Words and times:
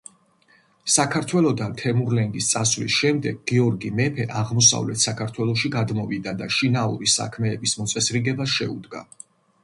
საქართველოდან 0.91 1.73
თემურლენგის 1.81 2.47
წასვლის 2.53 2.95
შემდეგ 3.01 3.43
გიორგი 3.51 3.91
მეფე 3.99 4.25
აღმოსავლეთ 4.39 5.03
საქართველოში 5.03 5.71
გადმოვიდა 5.75 6.33
და 6.39 6.47
შინაური 6.55 7.11
საქმეების 7.17 7.75
მოწესრიგებას 7.83 8.55
შეუდგა. 8.61 9.03